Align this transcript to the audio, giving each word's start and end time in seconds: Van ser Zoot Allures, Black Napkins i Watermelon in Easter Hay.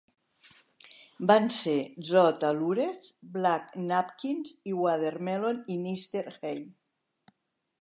Van 1.31 1.43
ser 1.57 1.75
Zoot 2.11 2.45
Allures, 2.49 3.11
Black 3.35 3.77
Napkins 3.91 4.55
i 4.73 4.75
Watermelon 4.79 5.61
in 5.77 5.85
Easter 5.93 6.25
Hay. 6.39 6.59